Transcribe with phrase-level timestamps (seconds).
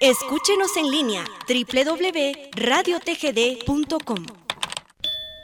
[0.00, 4.26] Escúchenos en línea www.radiotgd.com.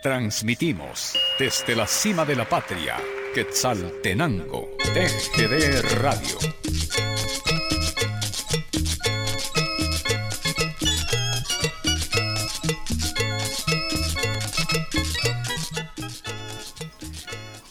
[0.03, 2.97] Transmitimos desde la cima de la patria,
[3.35, 6.39] Quetzaltenango, TGD Radio.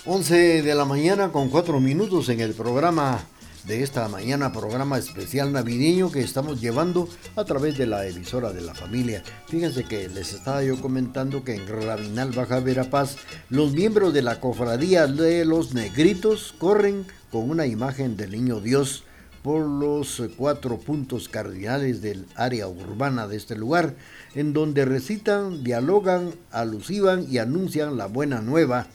[0.05, 3.25] Once de la mañana con cuatro minutos en el programa
[3.67, 8.61] de esta mañana, programa especial navideño que estamos llevando a través de la emisora de
[8.61, 9.23] la familia.
[9.47, 13.17] Fíjense que les estaba yo comentando que en Rabinal Baja Verapaz,
[13.49, 19.03] los miembros de la cofradía de los negritos corren con una imagen del niño Dios
[19.41, 23.95] por los cuatro puntos cardinales del área urbana de este lugar,
[24.35, 28.87] en donde recitan, dialogan, alusivan y anuncian la buena nueva.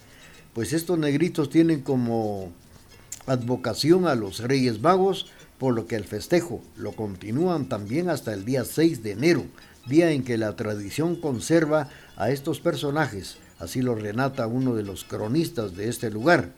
[0.54, 2.52] Pues estos negritos tienen como
[3.30, 5.26] advocación a los Reyes Magos,
[5.58, 9.44] por lo que el festejo lo continúan también hasta el día 6 de enero,
[9.86, 15.04] día en que la tradición conserva a estos personajes, así lo relata uno de los
[15.04, 16.50] cronistas de este lugar.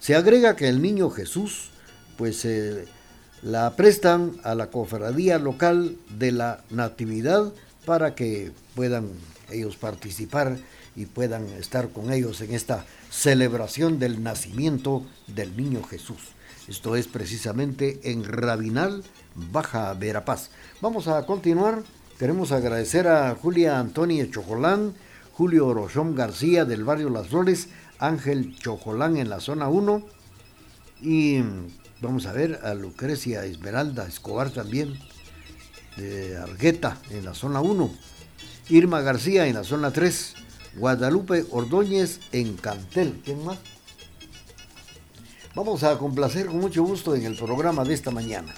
[0.00, 1.70] Se agrega que el niño Jesús,
[2.18, 2.86] pues eh,
[3.42, 7.52] la prestan a la cofradía local de la Natividad
[7.84, 9.10] para que puedan
[9.52, 10.58] ellos participar
[10.96, 16.18] y puedan estar con ellos en esta celebración del nacimiento del niño Jesús.
[16.66, 20.50] Esto es precisamente en Rabinal, Baja Verapaz.
[20.80, 21.82] Vamos a continuar.
[22.18, 24.94] Queremos agradecer a Julia Antonia Chojolán,
[25.32, 30.02] Julio Orochón García del barrio Las Flores, Ángel Chojolán en la zona 1
[31.02, 31.42] y
[32.00, 34.98] vamos a ver a Lucrecia Esmeralda Escobar también
[35.96, 37.90] de Argueta en la zona 1,
[38.70, 40.34] Irma García en la zona 3,
[40.76, 43.20] Guadalupe Ordóñez en Cantel.
[43.24, 43.58] ¿Quién más?
[45.54, 48.54] Vamos a complacer con mucho gusto en el programa de esta mañana.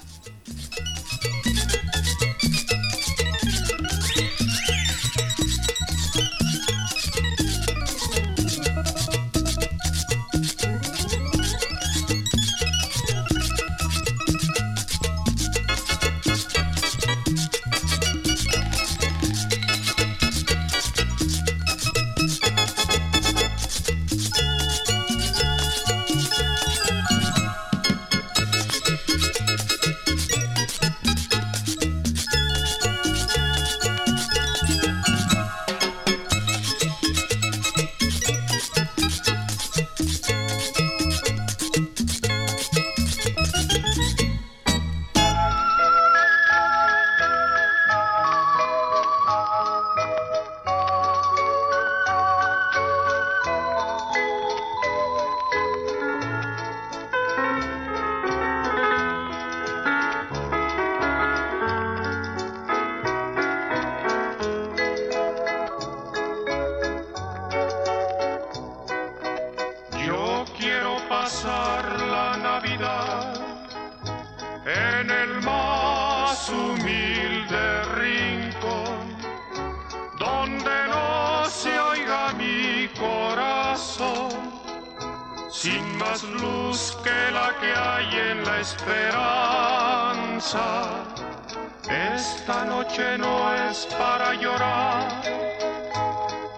[93.69, 95.21] es para llorar.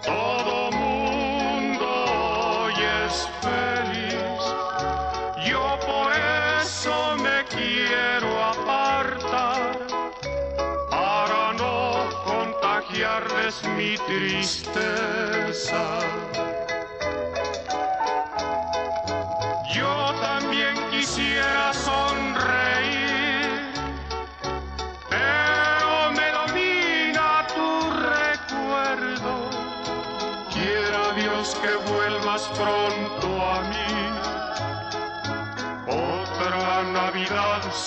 [0.02, 1.86] Todo mundo
[2.64, 2.74] hoy
[3.04, 4.42] es feliz.
[5.46, 6.12] Yo por
[6.62, 9.78] eso me quiero apartar
[10.90, 15.82] para no contagiarles mi tristeza.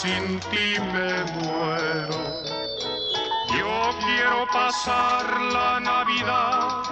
[0.05, 2.21] Sin ti me muero.
[3.57, 3.75] Yo
[4.05, 5.25] quiero pasar
[5.57, 6.83] la Navidad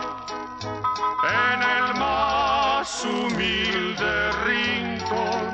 [1.46, 4.14] en el más humilde
[4.50, 5.48] rincón,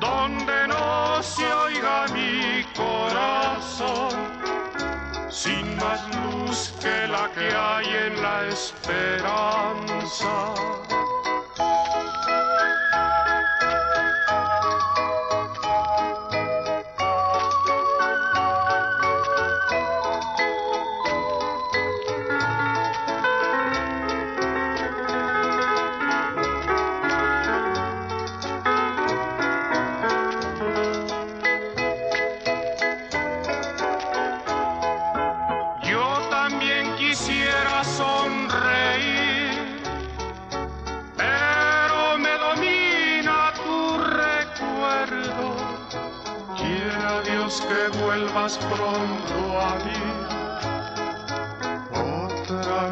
[0.00, 4.14] donde no se oiga mi corazón,
[5.30, 10.34] sin más luz que la que hay en la esperanza.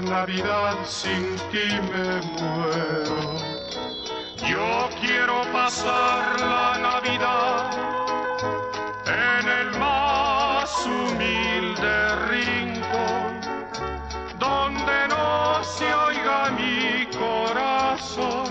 [0.02, 3.20] Navidad sin ti me muero.
[4.46, 7.70] Yo quiero pasar la Navidad
[9.06, 13.40] en el más humilde rincón,
[14.38, 18.46] donde no se oiga mi corazón,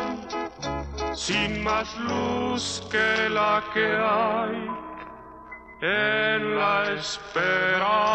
[1.13, 4.67] sin más luz que la que hay
[5.81, 8.07] en la esperanza.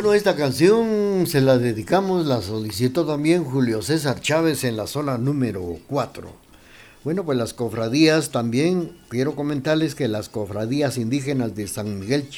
[0.00, 5.18] Bueno, esta canción se la dedicamos, la solicitó también Julio César Chávez en la zona
[5.18, 6.32] número 4.
[7.04, 12.30] Bueno, pues las cofradías también, quiero comentarles que las cofradías indígenas de San Miguel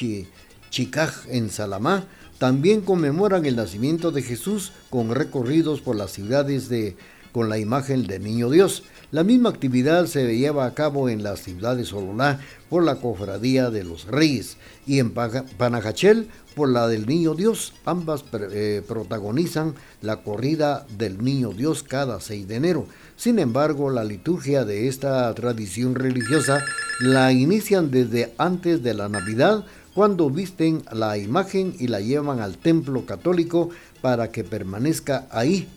[0.71, 2.05] Chicaj en Salamá
[2.37, 6.97] también conmemoran el nacimiento de Jesús con recorridos por las ciudades de
[7.31, 8.83] con la imagen del Niño Dios.
[9.13, 13.69] La misma actividad se lleva a cabo en la ciudad de Sololá por la Cofradía
[13.69, 14.57] de los Reyes
[14.87, 17.73] y en Panajachel por la del Niño Dios.
[17.85, 22.87] Ambas eh, protagonizan la corrida del Niño Dios cada 6 de enero.
[23.15, 26.65] Sin embargo, la liturgia de esta tradición religiosa
[26.99, 29.63] la inician desde antes de la Navidad,
[29.93, 33.69] cuando visten la imagen y la llevan al templo católico
[34.01, 35.67] para que permanezca ahí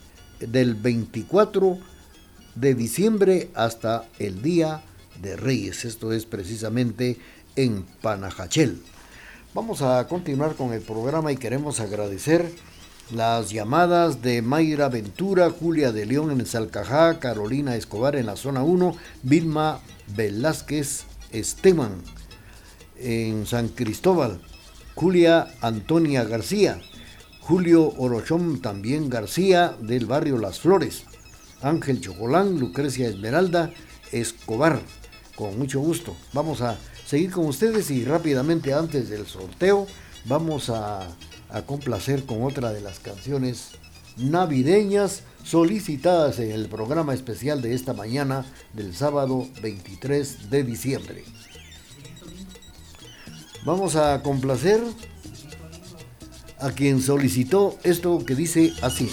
[0.41, 1.96] del 24
[2.57, 4.83] de diciembre hasta el Día
[5.23, 5.85] de Reyes.
[5.85, 7.19] Esto es precisamente
[7.55, 8.83] en Panajachel.
[9.55, 12.51] Vamos a continuar con el programa y queremos agradecer
[13.11, 18.63] las llamadas de Mayra Ventura, Julia de León en Salcajá, Carolina Escobar en la zona
[18.63, 19.81] 1, Vilma
[20.15, 21.93] Velázquez Esteban
[22.99, 24.41] en San Cristóbal,
[24.95, 26.81] Julia Antonia García,
[27.41, 31.05] Julio Orochón también García del barrio Las Flores,
[31.63, 33.73] Ángel Chocolán, Lucrecia Esmeralda
[34.13, 34.81] Escobar.
[35.35, 36.17] Con mucho gusto.
[36.33, 36.77] Vamos a
[37.07, 39.87] seguir con ustedes y rápidamente antes del sorteo
[40.25, 41.07] vamos a,
[41.65, 43.71] complacer con otra de las canciones
[44.17, 48.45] navideñas solicitadas en el programa especial de esta mañana
[48.75, 51.25] del sábado 23 de diciembre.
[53.65, 54.83] Vamos a complacer
[56.59, 59.09] a quien solicitó esto que dice así.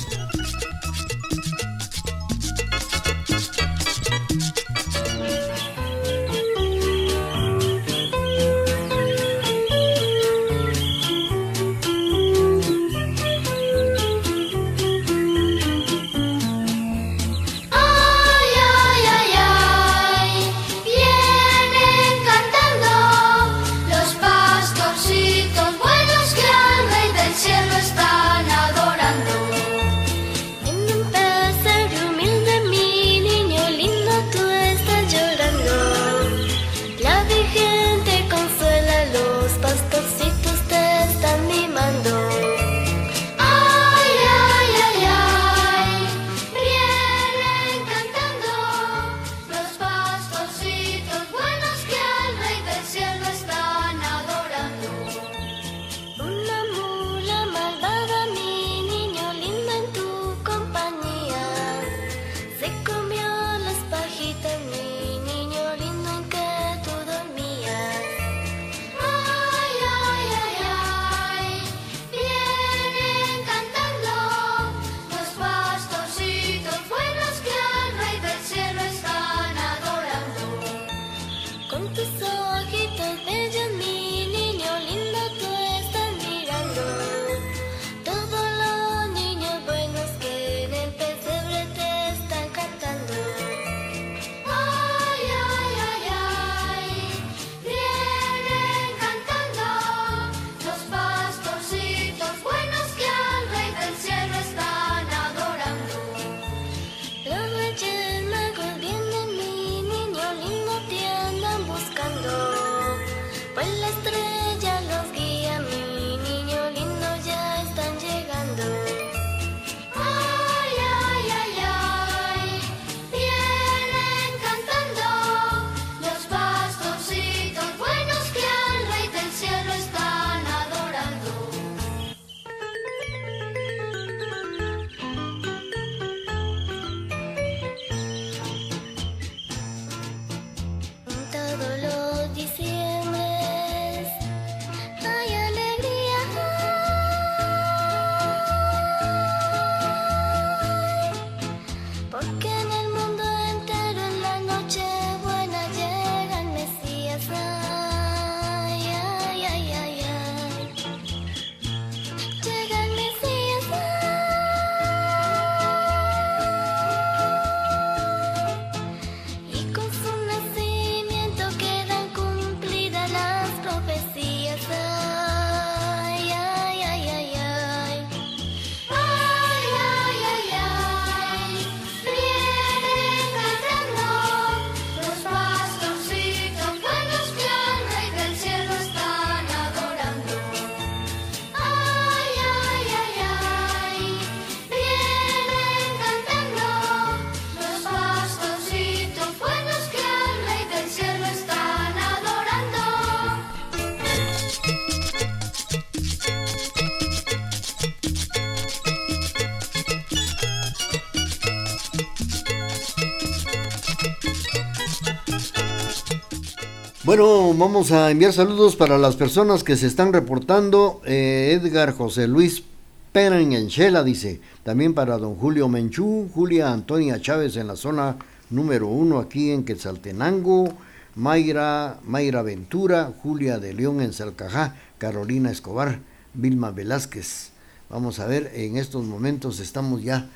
[217.16, 221.00] Bueno, vamos a enviar saludos para las personas que se están reportando.
[221.06, 222.64] Eh, Edgar José Luis
[223.12, 228.16] Peren en Chela dice, también para don Julio Menchú, Julia Antonia Chávez en la zona
[228.50, 230.74] número uno aquí en Quetzaltenango,
[231.14, 236.00] Mayra, Mayra Ventura, Julia de León en Salcajá, Carolina Escobar,
[236.34, 237.52] Vilma Velázquez.
[237.92, 240.30] Vamos a ver, en estos momentos estamos ya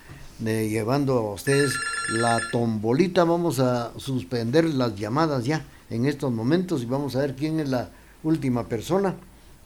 [0.45, 1.73] eh, llevando a ustedes
[2.11, 7.35] la tombolita, vamos a suspender las llamadas ya en estos momentos y vamos a ver
[7.35, 7.89] quién es la
[8.23, 9.15] última persona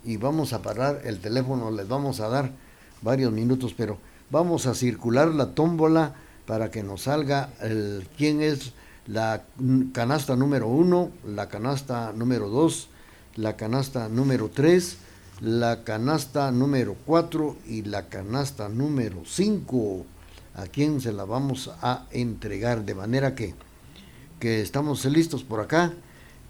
[0.03, 2.51] y vamos a parar el teléfono, les vamos a dar
[3.01, 3.97] varios minutos, pero
[4.29, 8.73] vamos a circular la tómbola para que nos salga el quién es
[9.07, 9.43] la
[9.93, 12.89] canasta número uno, la canasta número dos,
[13.35, 14.97] la canasta número tres,
[15.39, 20.05] la canasta número cuatro y la canasta número cinco.
[20.53, 23.55] A quién se la vamos a entregar de manera que,
[24.39, 25.93] que estamos listos por acá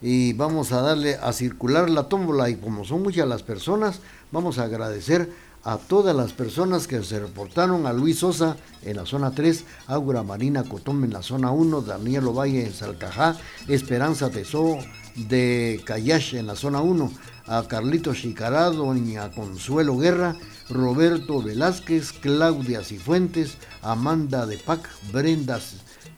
[0.01, 2.49] y vamos a darle a circular la tómbola.
[2.49, 3.99] Y como son muchas las personas,
[4.31, 5.29] vamos a agradecer
[5.63, 10.23] a todas las personas que se reportaron a Luis Sosa en la zona 3, Águra
[10.23, 14.77] Marina Cotón en la zona 1, Daniel Ovalle en Salcajá, Esperanza Tesó
[15.15, 17.11] de Cayash en la zona 1,
[17.45, 20.35] a Carlito Chicará, doña Consuelo Guerra,
[20.69, 25.59] Roberto Velázquez, Claudia Cifuentes, Amanda de Pac, Brenda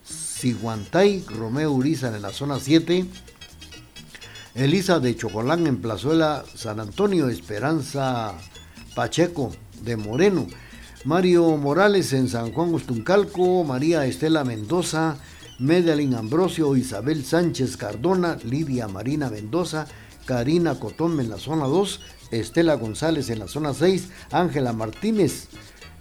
[0.06, 3.06] Siguantay, Romeo Uriza en la zona 7,
[4.56, 8.36] Elisa de Chocolán en Plazuela San Antonio, Esperanza
[8.94, 10.46] Pacheco de Moreno,
[11.06, 15.18] Mario Morales en San Juan Ustuncalco, María Estela Mendoza,
[15.58, 19.88] Medellín Ambrosio, Isabel Sánchez Cardona, Lidia Marina Mendoza,
[20.28, 25.48] Karina Cotón en la zona 2, Estela González en la zona 6, Ángela Martínez,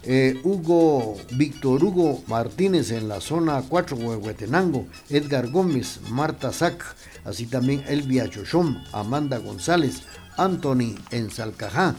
[0.03, 6.83] eh, Hugo Víctor Hugo Martínez en la zona 4, Huehuetenango, Edgar Gómez, Marta Sac,
[7.25, 10.03] así también Elvia Chochón, Amanda González,
[10.37, 11.95] Anthony en Salcajá,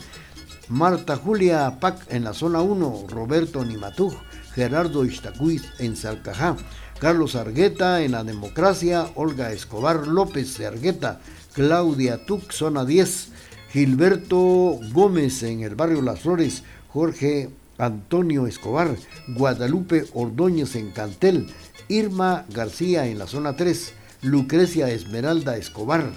[0.69, 4.14] Marta Julia Pac en la zona 1, Roberto Nimatuj,
[4.54, 6.57] Gerardo Ixtacuiz en Salcajá,
[6.99, 11.21] Carlos Argueta en la Democracia, Olga Escobar López de Argueta,
[11.52, 13.28] Claudia Tuc, zona 10,
[13.71, 18.97] Gilberto Gómez en el barrio Las Flores, Jorge Antonio Escobar,
[19.28, 21.49] Guadalupe Ordóñez en Cantel,
[21.88, 23.93] Irma García en la zona 3,
[24.25, 26.11] Lucrecia Esmeralda Escobar,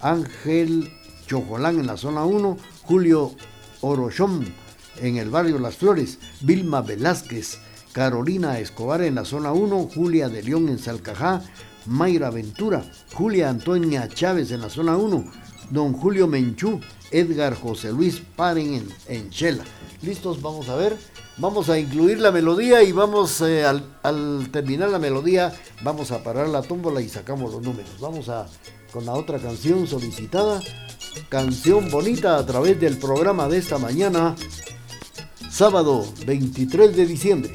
[0.00, 0.90] Ángel
[1.26, 3.32] Chojolán en la zona 1, Julio
[3.82, 4.46] Orochón
[4.98, 7.58] en el barrio Las Flores, Vilma Velázquez,
[7.92, 11.42] Carolina Escobar en la zona 1, Julia de León en Salcajá,
[11.84, 15.22] Mayra Ventura, Julia Antonia Chávez en la zona 1,
[15.68, 19.64] don Julio Menchú, Edgar José Luis Paren en, en Chela.
[20.00, 20.96] Listos, vamos a ver.
[21.40, 25.50] Vamos a incluir la melodía y vamos, eh, al, terminar la melodía,
[25.82, 27.98] vamos a parar la tómbola y sacamos los números.
[27.98, 28.46] Vamos a
[28.92, 30.60] con la otra canción solicitada,
[31.30, 34.36] canción bonita a través del programa de esta mañana,
[35.50, 37.54] sábado 23 de diciembre.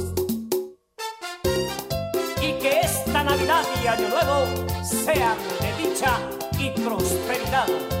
[3.91, 4.45] Año Nuevo
[4.83, 6.17] sean de dicha
[6.57, 8.00] y prosperidad.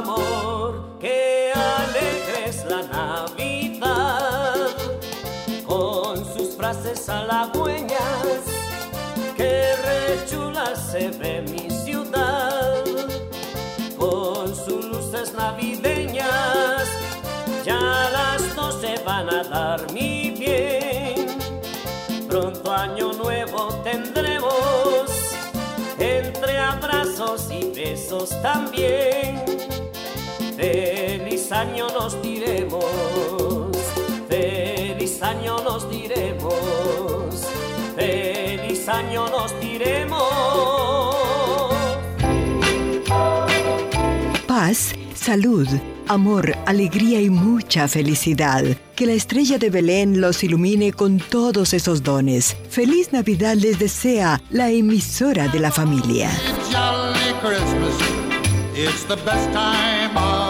[0.00, 4.68] Amor, que alegres la Navidad,
[5.66, 8.40] con sus frases halagüeñas,
[9.36, 12.84] que rechula se ve mi ciudad,
[13.98, 16.88] con sus luces navideñas,
[17.64, 17.82] ya
[18.16, 21.26] las doce van a dar mi bien,
[22.26, 24.50] pronto año nuevo tendremos
[25.98, 29.59] entre abrazos y besos también.
[30.60, 32.84] Feliz año nos diremos,
[34.28, 36.52] feliz año nos diremos,
[37.96, 40.34] feliz año nos diremos.
[44.46, 45.66] Paz, salud,
[46.08, 48.62] amor, alegría y mucha felicidad.
[48.94, 52.54] Que la estrella de Belén los ilumine con todos esos dones.
[52.68, 56.30] Feliz Navidad les desea la emisora de la familia.
[56.70, 57.94] Jolly Christmas.
[58.82, 60.49] It's the best time of.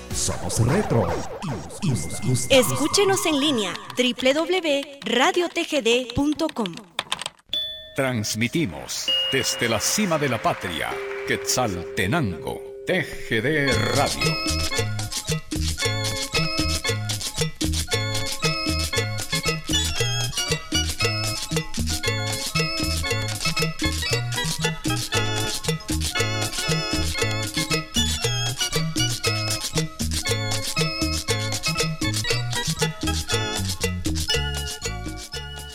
[0.13, 1.07] Somos retro.
[1.81, 2.55] Y nos gusta.
[2.55, 6.75] Escúchenos en línea www.radiotgd.com.
[7.95, 10.89] Transmitimos desde la cima de la patria,
[11.27, 14.90] Quetzaltenango, TGD Radio.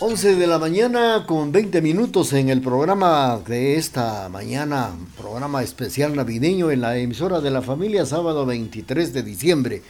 [0.08, 4.90] Once de la mañana con 20 minutos en el programa de esta mañana,
[5.20, 9.82] programa especial navideño en la emisora de la familia, sábado 23 de diciembre.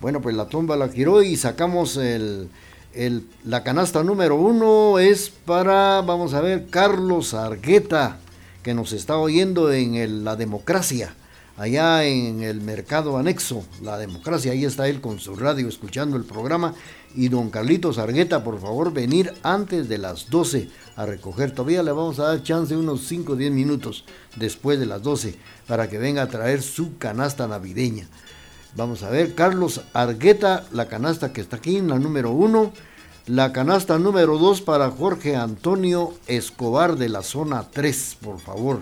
[0.00, 2.50] Bueno, pues la tumba la giró y sacamos el,
[2.94, 8.18] el- la canasta número uno, es para, vamos a ver, Carlos Argueta,
[8.62, 11.14] que nos está oyendo en el- la democracia,
[11.56, 16.24] allá en el mercado anexo, la democracia, ahí está él con su radio escuchando el
[16.24, 16.74] programa.
[17.16, 21.52] Y don Carlitos Argueta, por favor, venir antes de las 12 a recoger.
[21.52, 25.36] Todavía le vamos a dar chance unos 5 o 10 minutos después de las 12
[25.68, 28.08] para que venga a traer su canasta navideña.
[28.76, 32.72] Vamos a ver, Carlos Argueta, la canasta que está aquí, la número uno.
[33.26, 38.80] La canasta número dos para Jorge Antonio Escobar de la zona 3, por favor.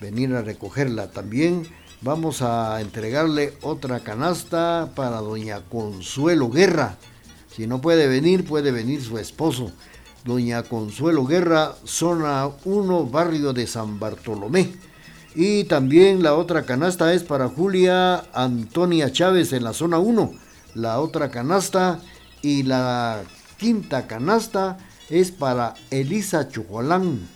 [0.00, 1.68] Venir a recogerla también.
[2.02, 6.96] Vamos a entregarle otra canasta para doña Consuelo Guerra.
[7.54, 9.70] Si no puede venir, puede venir su esposo.
[10.24, 14.72] Doña Consuelo Guerra, zona 1, barrio de San Bartolomé.
[15.34, 20.32] Y también la otra canasta es para Julia Antonia Chávez en la zona 1.
[20.76, 22.00] La otra canasta
[22.40, 23.24] y la
[23.58, 24.78] quinta canasta
[25.10, 27.28] es para Elisa Chojolán.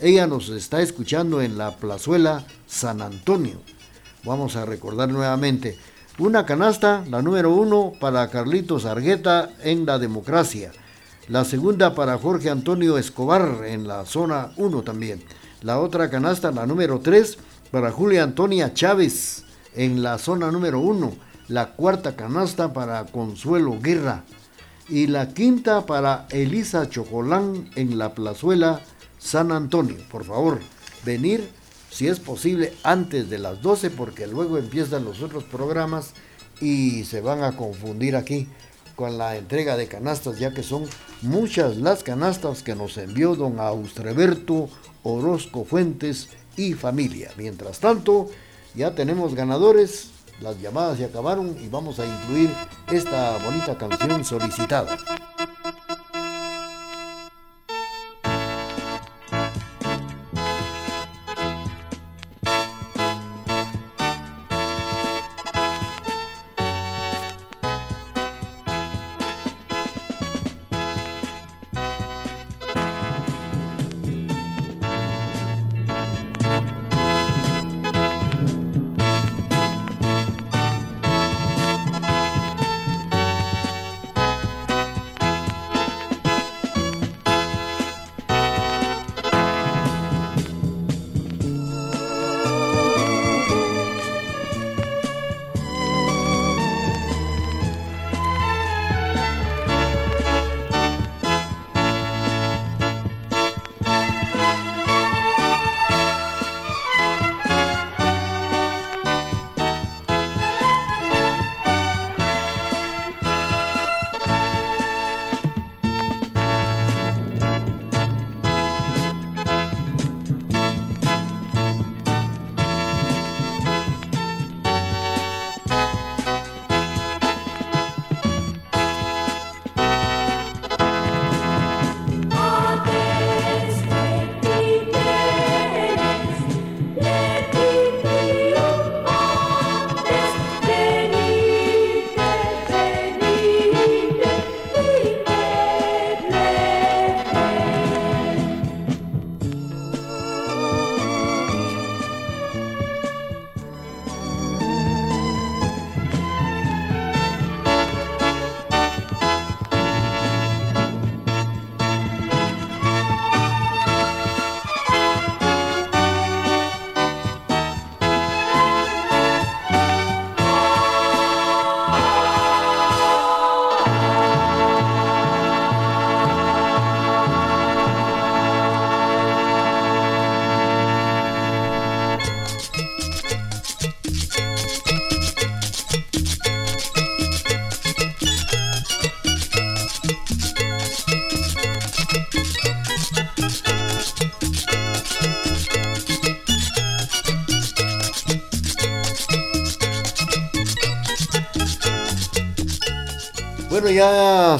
[0.00, 3.60] Ella nos está escuchando en la plazuela San Antonio.
[4.24, 5.78] Vamos a recordar nuevamente.
[6.18, 10.72] Una canasta, la número uno, para Carlitos Argueta en la democracia.
[11.28, 15.22] La segunda para Jorge Antonio Escobar en la zona 1 también.
[15.62, 17.38] La otra canasta, la número 3,
[17.70, 21.12] para Julia Antonia Chávez en la zona número 1.
[21.48, 24.24] La cuarta canasta para Consuelo Guerra.
[24.88, 28.82] Y la quinta para Elisa Chojolán en la plazuela
[29.18, 29.96] San Antonio.
[30.10, 30.58] Por favor,
[31.04, 31.48] venir
[31.90, 36.12] si es posible antes de las 12 porque luego empiezan los otros programas
[36.60, 38.48] y se van a confundir aquí
[38.96, 40.84] con la entrega de canastas ya que son
[41.22, 44.68] muchas las canastas que nos envió don Austreberto
[45.02, 47.30] Orozco Fuentes y familia.
[47.36, 48.28] Mientras tanto,
[48.74, 52.50] ya tenemos ganadores, las llamadas se acabaron y vamos a incluir
[52.90, 54.98] esta bonita canción solicitada.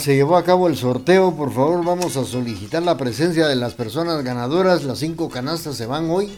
[0.00, 1.36] Se llevó a cabo el sorteo.
[1.36, 4.84] Por favor, vamos a solicitar la presencia de las personas ganadoras.
[4.84, 6.32] Las cinco canastas se van hoy.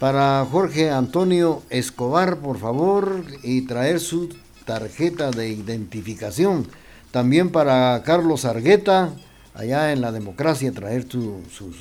[0.00, 4.28] Para Jorge Antonio Escobar, por favor, y traer su
[4.64, 6.66] tarjeta de identificación.
[7.12, 9.10] También para Carlos Argueta,
[9.54, 11.72] allá en la democracia, traer su, su,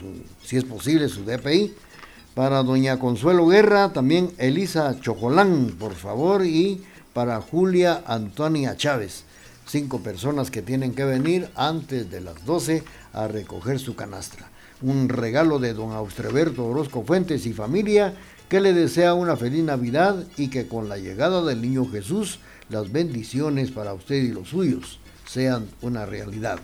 [0.43, 1.73] si es posible, su DPI.
[2.35, 9.23] Para doña Consuelo Guerra, también Elisa Chocolán, por favor, y para Julia Antonia Chávez
[9.69, 14.49] cinco personas que tienen que venir antes de las 12 a recoger su canastra.
[14.81, 18.15] Un regalo de don Austreberto Orozco Fuentes y familia
[18.49, 22.91] que le desea una feliz Navidad y que con la llegada del niño Jesús las
[22.91, 26.59] bendiciones para usted y los suyos sean una realidad.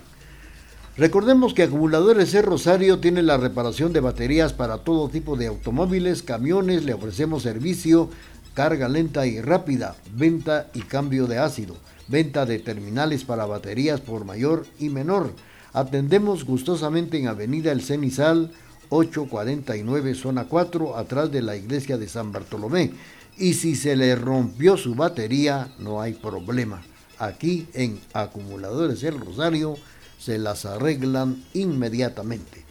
[0.96, 2.40] Recordemos que Acumuladores C.
[2.40, 8.08] Rosario tiene la reparación de baterías para todo tipo de automóviles, camiones, le ofrecemos servicio,
[8.56, 11.76] carga lenta y rápida, venta y cambio de ácido
[12.08, 15.32] venta de terminales para baterías por mayor y menor.
[15.72, 18.52] Atendemos gustosamente en Avenida El Cenizal
[18.88, 22.92] 849 zona 4 atrás de la iglesia de San Bartolomé.
[23.36, 26.82] Y si se le rompió su batería, no hay problema.
[27.18, 29.76] Aquí en Acumuladores El Rosario
[30.18, 32.64] se las arreglan inmediatamente.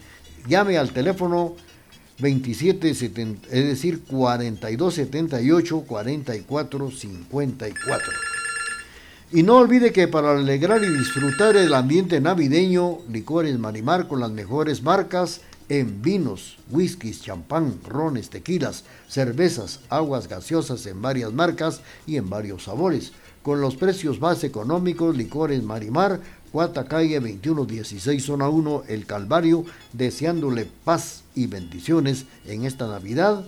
[0.48, 1.54] Llame al teléfono
[2.18, 8.12] 2770, es decir, 4278 4454.
[9.32, 14.30] Y no olvide que para alegrar y disfrutar el ambiente navideño, licores Marimar con las
[14.30, 22.16] mejores marcas en vinos, whiskies, champán, rones, tequilas, cervezas, aguas gaseosas en varias marcas y
[22.16, 23.12] en varios sabores.
[23.42, 26.20] Con los precios más económicos, licores Marimar,
[26.52, 33.44] Cuata Calle 2116 Zona 1, El Calvario, deseándole paz y bendiciones en esta Navidad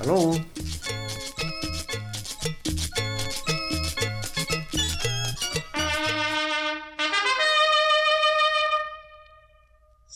[0.00, 0.32] Aló.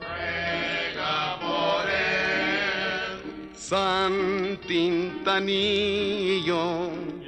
[0.00, 3.20] ruega por él.
[3.54, 5.84] San Tintanillo,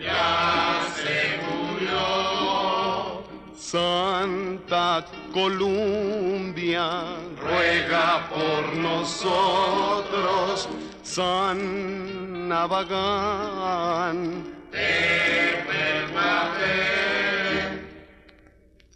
[0.01, 3.20] ya se murió.
[3.55, 6.88] Santa Columbia,
[7.42, 10.66] ruega por nosotros.
[11.03, 14.16] San Navagán,
[14.72, 15.29] de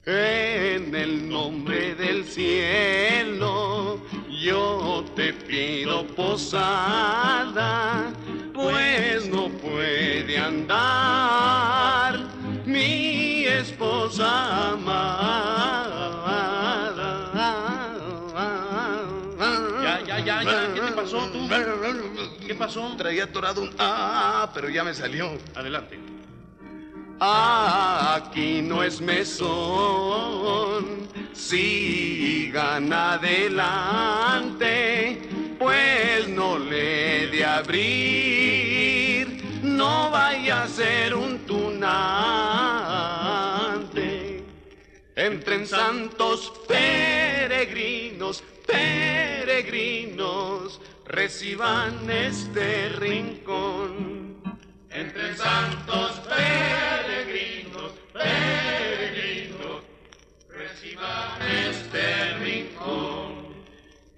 [0.04, 8.12] en el nombre del cielo, yo te pido posada,
[8.52, 12.18] pues no puede andar
[12.66, 16.08] mi esposa amada.
[19.82, 21.48] Ya, ya, ya, ya, ¿qué te pasó tú?
[22.46, 22.96] ¿Qué pasó?
[22.96, 25.30] Traía atorado un ah, pero ya me salió.
[25.54, 25.98] Adelante.
[27.24, 29.46] Aquí no es mesón,
[31.32, 34.66] sigan adelante,
[35.56, 41.62] pues no le de abrir, no vaya a ser un tunante.
[45.14, 50.10] Entren santos peregrinos, peregrinos,
[51.06, 54.21] reciban este rincón.
[54.94, 59.82] Entre santos peregrinos, peregrinos,
[60.50, 63.54] reciban este rincón.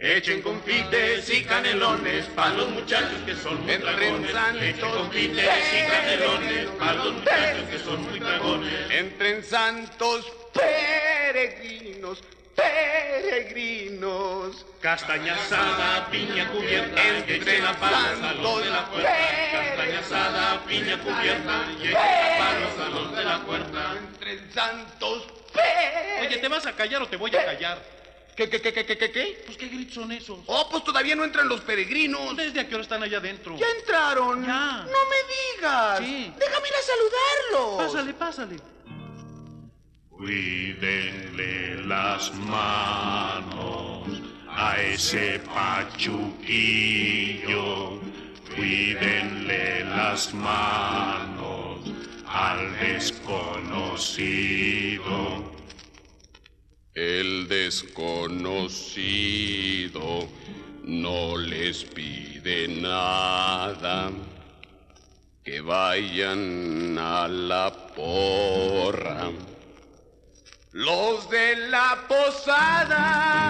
[0.01, 4.31] Echen confites y canelones para los muchachos que son muy dragones.
[4.61, 8.91] Echen confites y canelones para los muchachos que son muy dragones.
[8.91, 12.21] Entren santos peregrinos,
[12.55, 14.67] peregrinos.
[14.81, 19.11] Castaña asada, piña cubierta, entre la palo, salón de la puerta.
[19.53, 23.97] Castaña asada, piña cubierta, y palo, salón de la puerta.
[23.97, 25.29] Entre santos
[26.21, 27.79] Oye, ¿te vas a callar o te voy a callar?
[28.35, 29.43] ¿Qué, qué, qué, qué, qué, qué?
[29.47, 30.40] Pues, ¿qué gritos son esos?
[30.47, 32.37] Oh, pues todavía no entran los peregrinos.
[32.37, 33.57] ¿Desde a qué hora están allá adentro?
[33.57, 34.45] ¿Ya entraron?
[34.45, 34.87] Ya.
[34.90, 35.99] No me digas.
[36.01, 36.35] Sí.
[36.37, 37.85] Déjame ir a saludarlos.
[37.85, 38.74] Pásale, pásale.
[40.25, 44.09] Cuídenle las manos
[44.49, 46.41] a ese pachuquillo.
[48.57, 51.93] Cuídenle las manos
[52.27, 54.25] al desconocido.
[56.95, 58.67] El desconocido
[60.85, 64.11] no les pide nada.
[65.45, 69.31] Que vayan a la porra.
[70.75, 73.45] Los de la posada.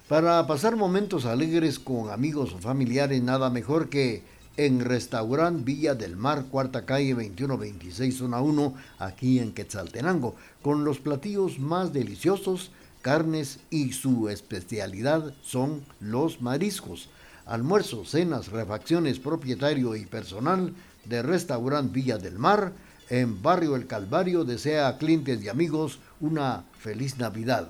[0.08, 4.22] Para pasar momentos alegres con amigos o familiares, nada mejor que
[4.56, 10.98] en Restaurant Villa del Mar, cuarta calle 2126, zona 1, aquí en Quetzaltenango, con los
[10.98, 17.08] platillos más deliciosos, carnes y su especialidad son los mariscos.
[17.46, 22.72] Almuerzos, cenas, refacciones, propietario y personal de Restaurant Villa del Mar,
[23.10, 27.68] en Barrio El Calvario, desea a clientes y amigos una feliz Navidad.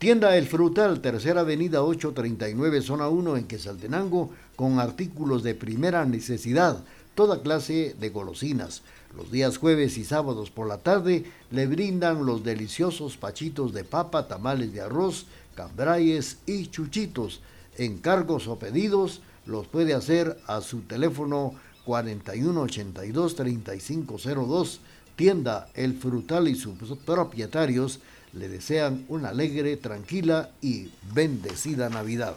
[0.00, 6.82] Tienda El Frutal, Tercera Avenida 839, Zona 1, en Quesaltenango, con artículos de primera necesidad,
[7.14, 8.80] toda clase de golosinas.
[9.14, 14.26] Los días jueves y sábados por la tarde le brindan los deliciosos pachitos de papa,
[14.26, 17.42] tamales de arroz, cambrayes y chuchitos.
[17.76, 21.52] Encargos o pedidos los puede hacer a su teléfono
[21.84, 24.78] 4182-3502.
[25.14, 28.00] Tienda El Frutal y sus propietarios
[28.32, 32.36] le desean una alegre, tranquila y bendecida Navidad.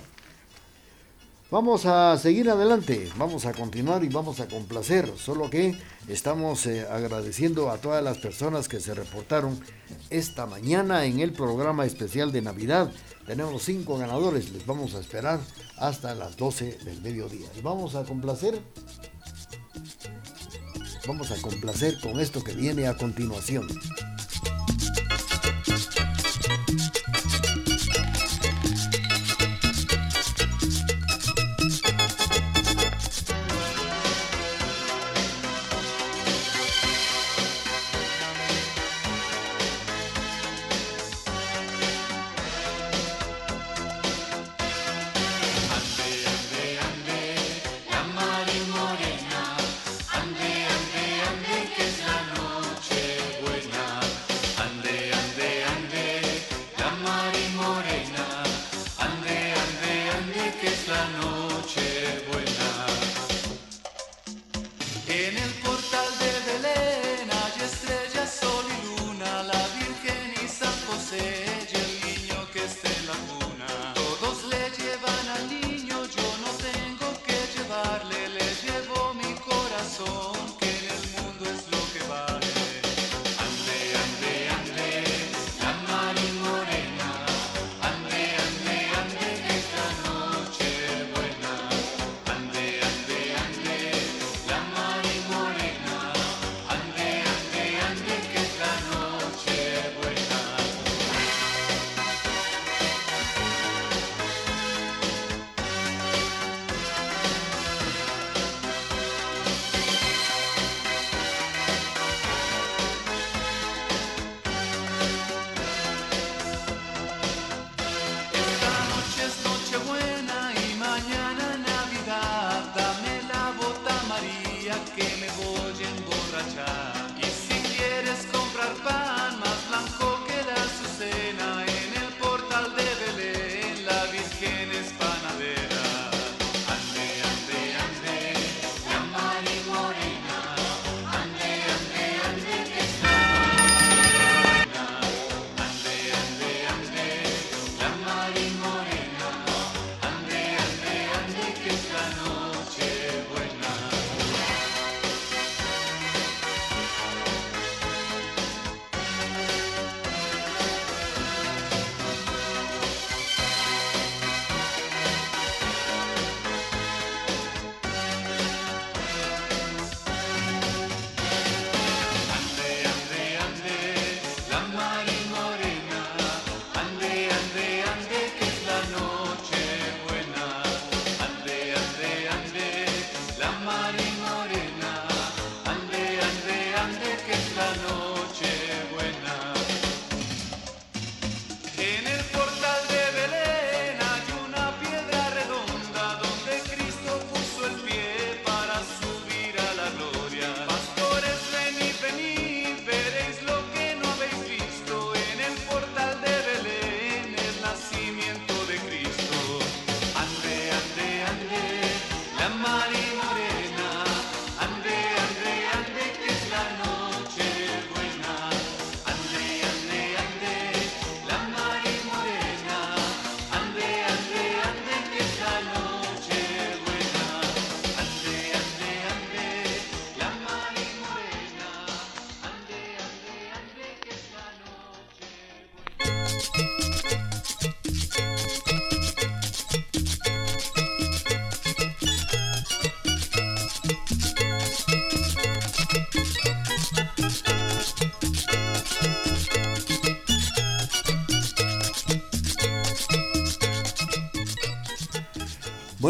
[1.54, 5.78] Vamos a seguir adelante, vamos a continuar y vamos a complacer, solo que
[6.08, 9.60] estamos eh, agradeciendo a todas las personas que se reportaron
[10.10, 12.92] esta mañana en el programa especial de Navidad.
[13.28, 15.40] Tenemos cinco ganadores, les vamos a esperar
[15.78, 17.48] hasta las 12 del mediodía.
[17.56, 18.60] Y vamos a complacer,
[21.06, 23.68] vamos a complacer con esto que viene a continuación.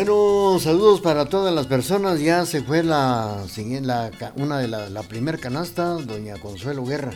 [0.05, 2.19] Bueno, saludos para todas las personas.
[2.19, 3.45] Ya se fue la,
[4.35, 7.13] una de la, la primer canasta, doña Consuelo Guerra.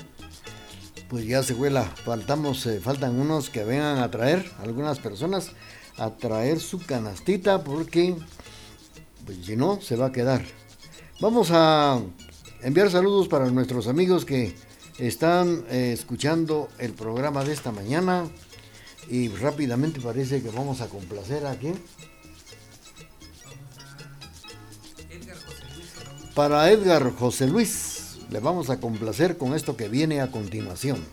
[1.10, 5.52] Pues ya se fue la, faltamos, eh, faltan unos que vengan a traer, algunas personas,
[5.98, 8.16] a traer su canastita porque,
[9.26, 10.46] pues si no, se va a quedar.
[11.20, 12.00] Vamos a
[12.62, 14.56] enviar saludos para nuestros amigos que
[14.98, 18.30] están eh, escuchando el programa de esta mañana.
[19.10, 21.76] Y rápidamente parece que vamos a complacer a quién.
[26.38, 31.04] Para Edgar José Luis, le vamos a complacer con esto que viene a continuación.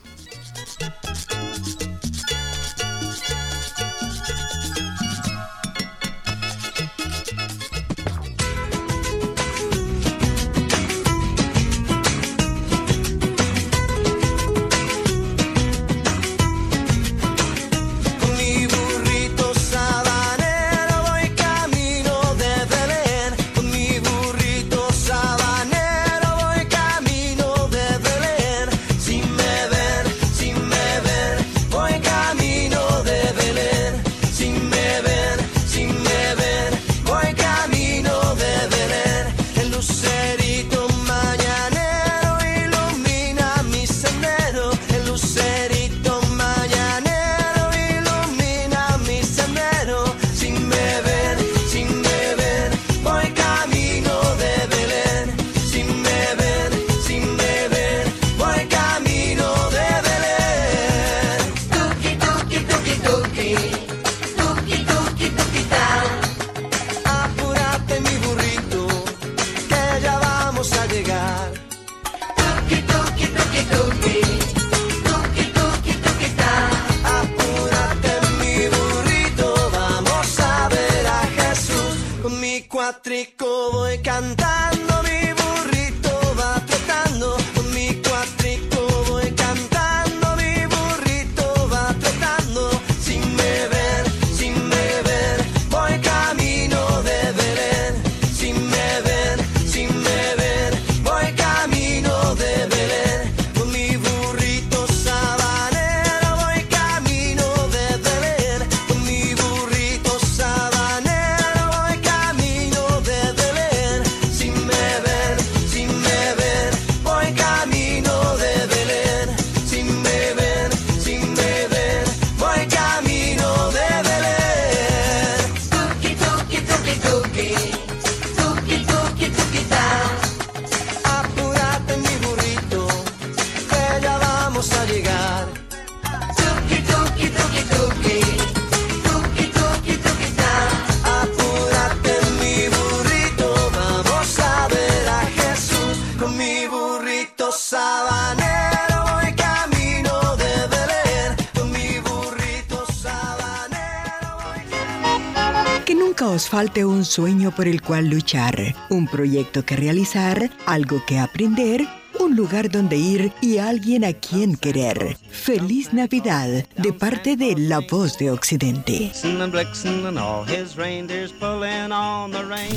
[156.65, 161.87] Falte un sueño por el cual luchar, un proyecto que realizar, algo que aprender,
[162.19, 165.19] un lugar donde ir y alguien a quien querer.
[165.31, 169.13] Feliz Navidad de parte de La Voz de Occidente.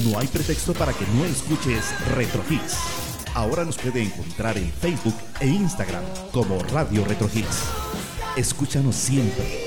[0.04, 2.76] No hay pretexto para que no escuches Retro Hits.
[3.36, 7.62] Ahora nos puede encontrar en Facebook e Instagram como Radio Retro Hits.
[8.36, 9.67] Escúchanos siempre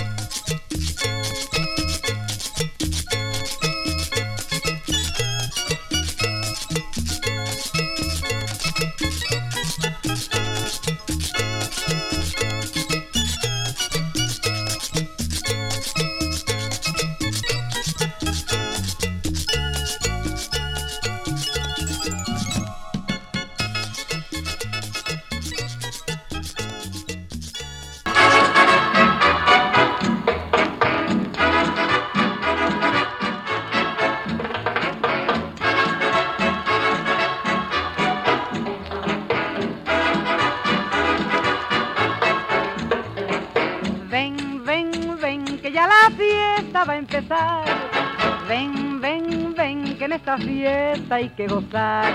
[51.41, 52.13] Que gozar.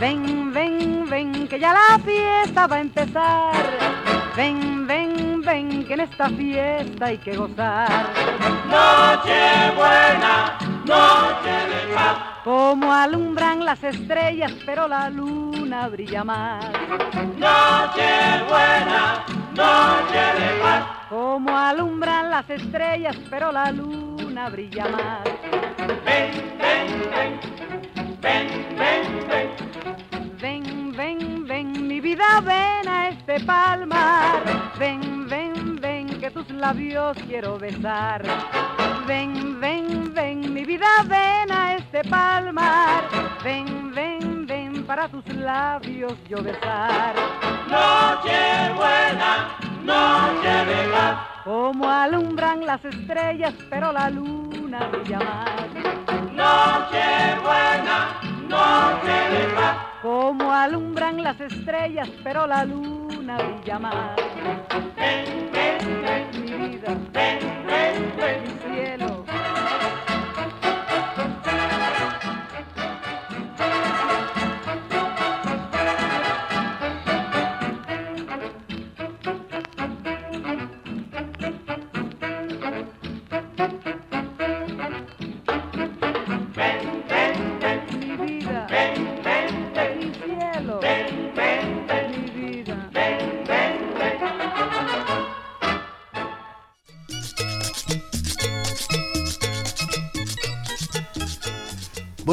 [0.00, 3.52] Ven, ven, ven, que ya la fiesta va a empezar.
[4.36, 7.88] Ven, ven, ven, que en esta fiesta hay que gozar.
[8.68, 9.40] Noche
[9.76, 12.16] buena, noche de paz.
[12.44, 16.64] Como alumbran las estrellas, pero la luna brilla más.
[17.36, 18.10] Noche
[18.48, 19.24] buena,
[19.62, 20.84] noche de paz.
[21.08, 25.24] Como alumbran las estrellas, pero la luna brilla más.
[26.04, 27.53] Ven, ven, ven,
[28.24, 28.48] ven,
[28.78, 29.48] ven, ven.
[30.40, 34.42] Ven, ven, ven, mi vida, ven a este palmar.
[34.78, 38.22] Ven, ven, ven, que tus labios quiero besar.
[39.06, 43.04] Ven, ven, ven, mi vida, ven a este palmar.
[43.42, 47.14] Ven, ven, ven, para tus labios yo besar.
[47.68, 51.16] Noche buena, noche de paz.
[51.44, 56.13] Como alumbran las estrellas, pero la luna brilla más.
[56.34, 59.76] Noche buena, noche de paz.
[60.02, 64.16] Como alumbran las estrellas, pero la luna brilla más.
[64.96, 69.13] Ven, ven, ven, mi vida, ven, ven, ven, mi cielo.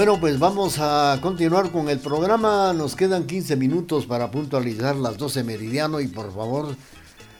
[0.01, 2.73] Bueno, pues vamos a continuar con el programa.
[2.73, 6.75] Nos quedan 15 minutos para puntualizar las 12 meridiano y por favor,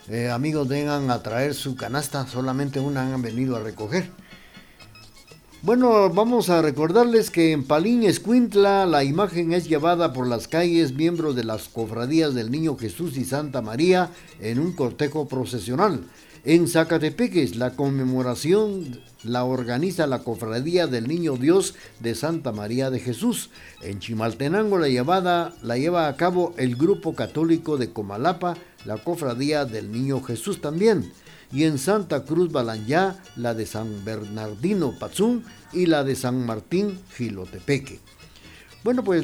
[0.07, 2.27] eh, amigos, vengan a traer su canasta.
[2.27, 4.11] Solamente una han venido a recoger.
[5.63, 10.93] Bueno, vamos a recordarles que en Palín Escuintla la imagen es llevada por las calles
[10.93, 16.03] miembros de las cofradías del Niño Jesús y Santa María en un cortejo procesional.
[16.43, 22.99] En Zacatepeques la conmemoración la organiza la cofradía del Niño Dios de Santa María de
[22.99, 23.51] Jesús.
[23.83, 29.65] En Chimaltenango la llevada la lleva a cabo el grupo católico de Comalapa, la cofradía
[29.65, 31.11] del Niño Jesús también
[31.51, 36.97] y en Santa Cruz Balanyá la de San Bernardino Pazún y la de San Martín
[37.15, 37.99] Gilotepeque.
[38.83, 39.23] Bueno, pues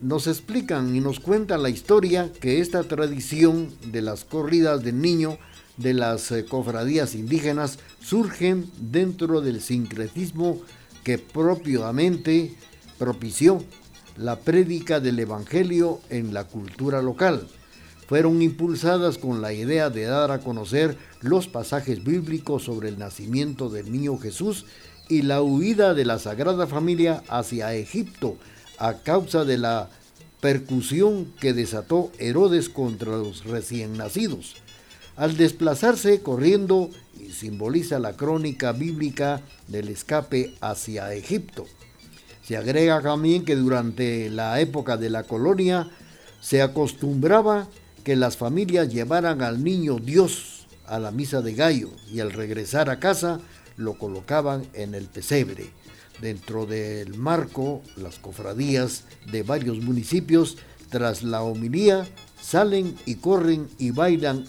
[0.00, 5.36] nos explican y nos cuentan la historia que esta tradición de las corridas del niño
[5.76, 10.60] de las eh, cofradías indígenas surgen dentro del sincretismo
[11.04, 12.54] que propiamente
[12.98, 13.62] propició
[14.16, 17.46] la prédica del Evangelio en la cultura local
[18.06, 23.68] fueron impulsadas con la idea de dar a conocer los pasajes bíblicos sobre el nacimiento
[23.68, 24.64] del niño Jesús
[25.08, 28.36] y la huida de la Sagrada Familia hacia Egipto
[28.78, 29.90] a causa de la
[30.40, 34.56] percusión que desató Herodes contra los recién nacidos.
[35.16, 41.66] Al desplazarse corriendo, y simboliza la crónica bíblica del escape hacia Egipto.
[42.42, 45.90] Se agrega también que durante la época de la colonia
[46.40, 47.66] se acostumbraba
[48.04, 52.88] que las familias llevaran al niño Dios a la misa de gallo y al regresar
[52.88, 53.40] a casa
[53.76, 55.70] lo colocaban en el pesebre.
[56.20, 60.56] Dentro del marco, las cofradías de varios municipios,
[60.88, 62.06] tras la homilía,
[62.40, 64.46] salen y corren y bailan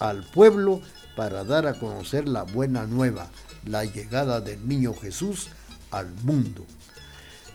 [0.00, 0.80] al pueblo
[1.14, 3.30] para dar a conocer la buena nueva,
[3.64, 5.48] la llegada del niño Jesús
[5.90, 6.64] al mundo.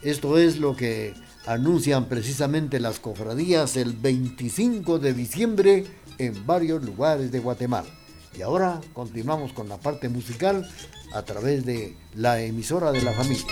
[0.01, 1.13] Esto es lo que
[1.45, 5.85] anuncian precisamente las cofradías el 25 de diciembre
[6.17, 7.89] en varios lugares de Guatemala.
[8.37, 10.69] Y ahora continuamos con la parte musical
[11.13, 13.45] a través de la emisora de la familia.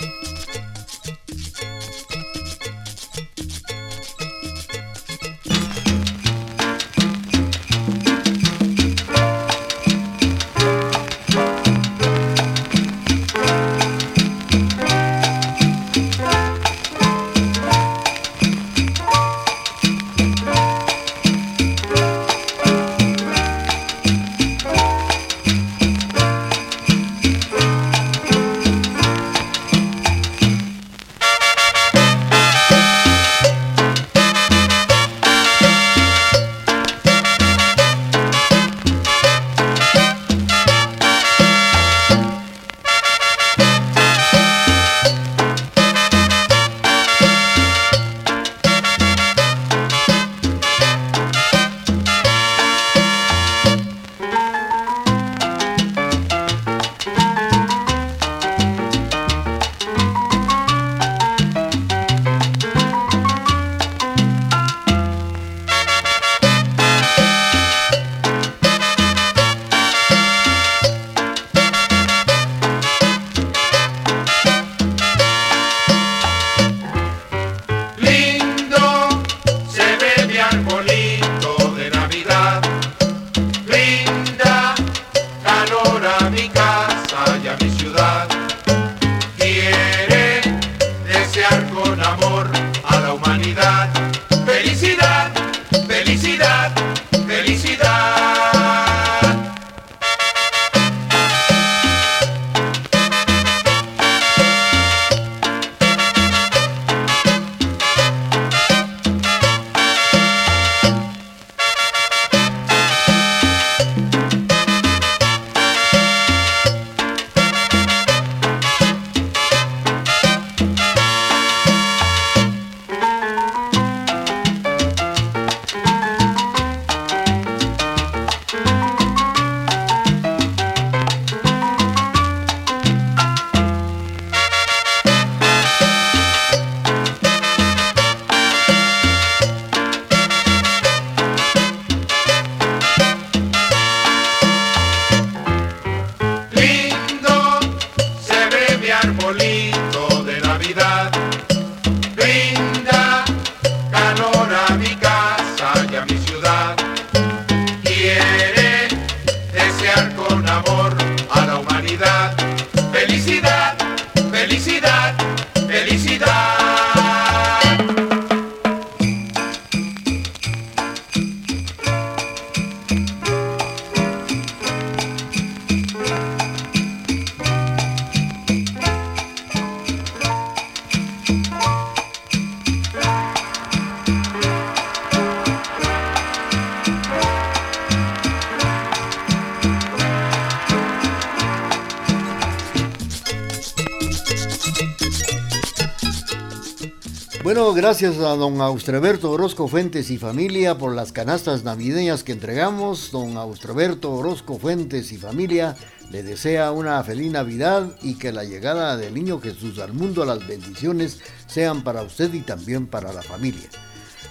[198.20, 203.10] A don Austreberto Orozco Fuentes y familia por las canastas navideñas que entregamos.
[203.10, 205.76] Don Austreberto Orozco Fuentes y familia
[206.10, 210.46] le desea una feliz Navidad y que la llegada del niño Jesús al mundo, las
[210.46, 213.68] bendiciones sean para usted y también para la familia.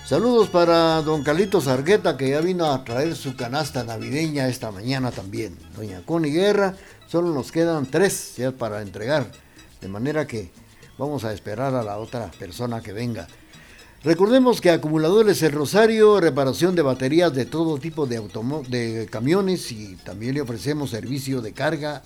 [0.05, 5.11] Saludos para don Carlitos Argueta que ya vino a traer su canasta navideña esta mañana
[5.11, 5.57] también.
[5.75, 6.75] Doña Connie Guerra,
[7.07, 9.31] solo nos quedan tres ya para entregar.
[9.81, 10.51] De manera que
[10.97, 13.27] Vamos a esperar a la otra persona que venga.
[14.03, 18.21] Recordemos que Acumuladores El Rosario, reparación de baterías de todo tipo de,
[18.67, 22.03] de camiones y también le ofrecemos servicio de carga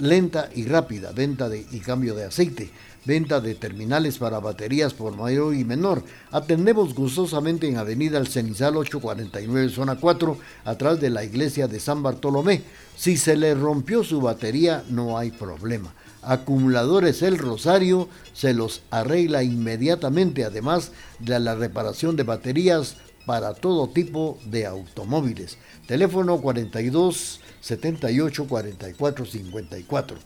[0.00, 2.72] lenta y rápida, venta y cambio de aceite,
[3.04, 6.02] venta de terminales para baterías por mayor y menor.
[6.32, 12.02] Atendemos gustosamente en Avenida El Cenizal 849, zona 4, atrás de la iglesia de San
[12.02, 12.62] Bartolomé.
[12.96, 15.94] Si se le rompió su batería, no hay problema.
[16.22, 22.96] Acumuladores El Rosario se los arregla inmediatamente, además de la reparación de baterías
[23.26, 25.58] para todo tipo de automóviles.
[25.86, 30.16] Teléfono 42 78 44 54.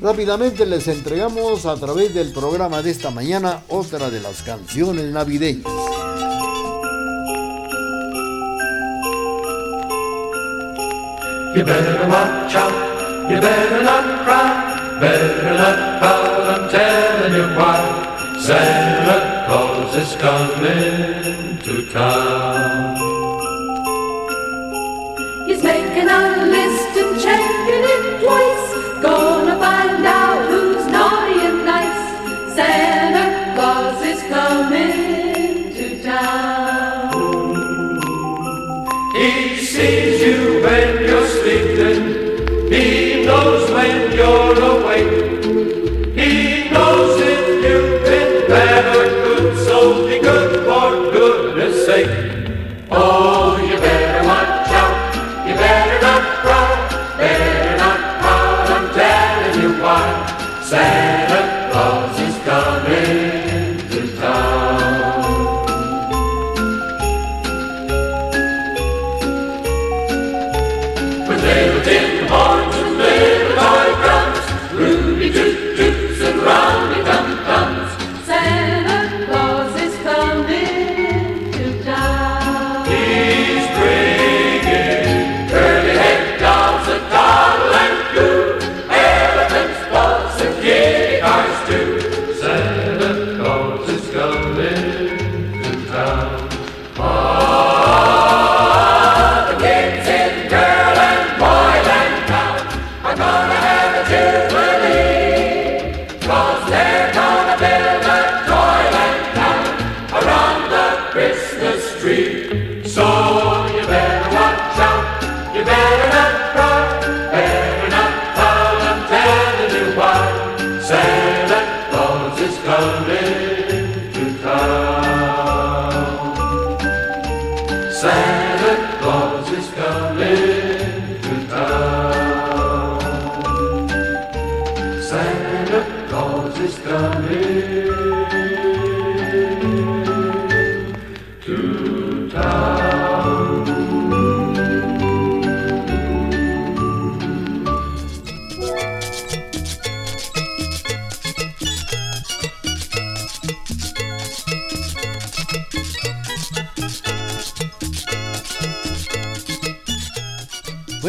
[0.00, 5.64] Rápidamente les entregamos a través del programa de esta mañana otra de las canciones navideñas.
[11.56, 15.98] You better watch out, you better not cry, better not
[16.48, 18.38] I'm telling you why.
[18.40, 19.27] Santa
[19.98, 22.94] is coming to town.
[25.48, 26.22] He's making a
[26.54, 28.68] list and checking it twice.
[29.02, 32.04] Gonna find out who's naughty and nice.
[32.54, 33.26] Santa
[33.56, 37.10] Claus is coming to town.
[39.16, 42.02] He sees you when you're sleeping.
[42.72, 45.67] He knows when you're awake.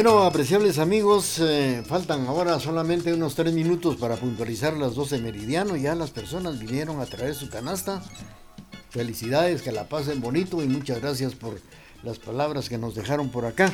[0.02, 5.76] Bueno, apreciables amigos, eh, faltan ahora solamente unos tres minutos para puntualizar las 12 meridiano.
[5.76, 8.02] Ya las personas vinieron a traer su canasta.
[8.92, 11.60] Felicidades, que la pasen bonito y muchas gracias por
[12.02, 13.74] las palabras que nos dejaron por acá.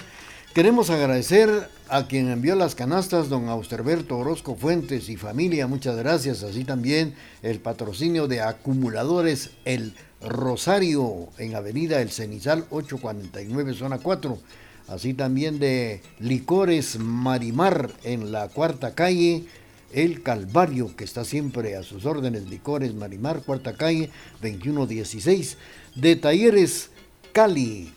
[0.56, 6.42] Queremos agradecer a quien envió las canastas, don Austerberto Orozco Fuentes y familia, muchas gracias.
[6.42, 7.14] Así también
[7.44, 14.40] el patrocinio de acumuladores El Rosario en Avenida El Cenizal 849, zona 4
[14.88, 19.46] así también de Licores Marimar en la cuarta calle,
[19.94, 24.10] El Calvario, que está siempre a sus órdenes, Licores Marimar, cuarta calle,
[24.42, 25.58] 2116,
[25.96, 26.90] de Talleres
[27.32, 27.92] Cali,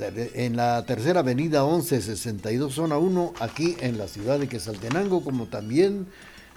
[0.00, 6.06] en la tercera avenida 1162, zona 1, aquí en la ciudad de Quesaltenango, como también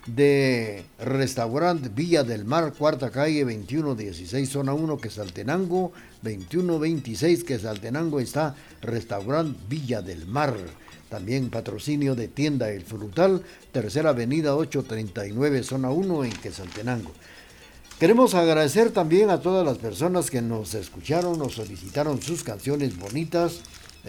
[0.06, 5.92] de Restaurante Villa del Mar, cuarta calle 2116, zona 1, Quesaltenango,
[6.24, 10.56] 2126, Quesaltenango está Restaurante Villa del Mar.
[11.10, 17.12] También patrocinio de Tienda El Frutal, tercera avenida 839, zona 1, en Quesaltenango.
[18.00, 23.62] Queremos agradecer también a todas las personas que nos escucharon, nos solicitaron sus canciones bonitas.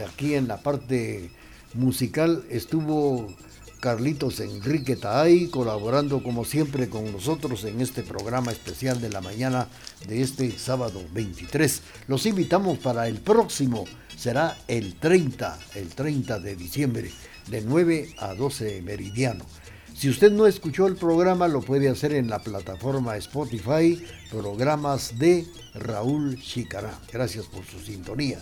[0.09, 1.31] Aquí en la parte
[1.75, 3.35] musical estuvo
[3.83, 9.67] Carlitos Enrique Taay, colaborando como siempre con nosotros en este programa especial de la mañana
[10.07, 11.83] de este sábado 23.
[12.07, 17.11] Los invitamos para el próximo, será el 30, el 30 de diciembre,
[17.51, 19.45] de 9 a 12 meridiano.
[19.97, 25.45] Si usted no escuchó el programa, lo puede hacer en la plataforma Spotify, programas de
[25.75, 26.97] Raúl Chicará.
[27.13, 28.39] Gracias por su sintonía.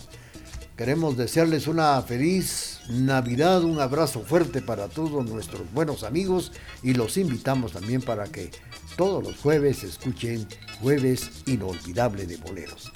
[0.81, 6.51] Queremos desearles una feliz Navidad, un abrazo fuerte para todos nuestros buenos amigos
[6.81, 8.49] y los invitamos también para que
[8.97, 10.47] todos los jueves escuchen
[10.81, 12.91] Jueves Inolvidable de Boleros.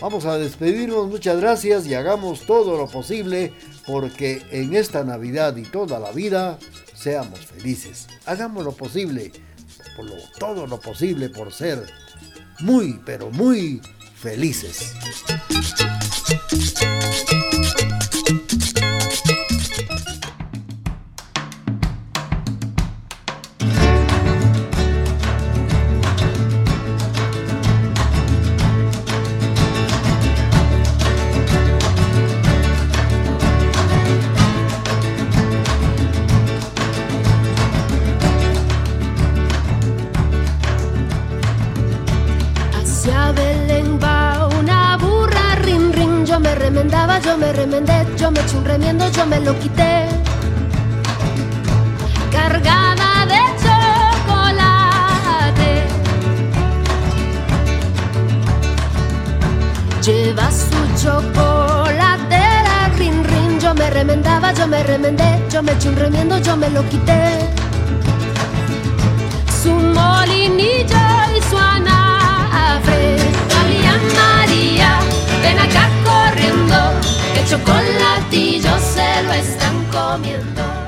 [0.00, 3.52] Vamos a despedirnos, muchas gracias y hagamos todo lo posible
[3.84, 6.60] porque en esta Navidad y toda la vida
[6.94, 8.06] seamos felices.
[8.26, 9.32] Hagamos lo posible,
[9.96, 11.84] por lo, todo lo posible por ser
[12.60, 13.80] muy, pero muy
[14.14, 14.94] felices.
[47.24, 50.08] yo me remendé, yo me eché un remiendo, yo me lo quité.
[52.30, 54.92] Cargada de chocolate.
[60.02, 65.96] Lleva su chocolatera, rin rin, yo me remendaba, yo me remendé, yo me eché un
[65.96, 67.48] remiendo, yo me lo quité.
[69.62, 71.04] Su molinillo
[71.36, 73.16] y su anafre,
[73.54, 74.98] María María,
[75.42, 75.93] ven acá
[77.46, 80.83] chocolatillo se lo están comiendo.